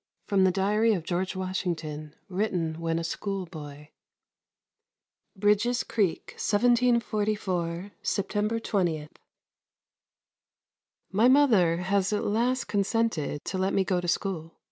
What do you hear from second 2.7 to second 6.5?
WHEN A SCHOOLBOY Bridges Creek,